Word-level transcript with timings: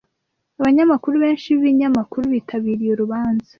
Abanyamakuru 0.59 1.15
benshi 1.23 1.47
b'ibinyamakuru 1.51 2.23
bitabiriye 2.33 2.91
urubanza. 2.93 3.49